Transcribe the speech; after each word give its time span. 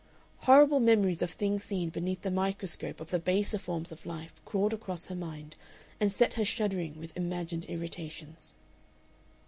Horrible 0.47 0.79
memories 0.79 1.21
of 1.21 1.29
things 1.29 1.63
seen 1.63 1.89
beneath 1.91 2.23
the 2.23 2.31
microscope 2.31 2.99
of 3.01 3.11
the 3.11 3.19
baser 3.19 3.59
forms 3.59 3.91
of 3.91 4.03
life 4.03 4.43
crawled 4.45 4.73
across 4.73 5.05
her 5.05 5.15
mind 5.15 5.55
and 5.99 6.11
set 6.11 6.33
her 6.33 6.43
shuddering 6.43 6.99
with 6.99 7.15
imagined 7.15 7.65
irritations. 7.69 8.55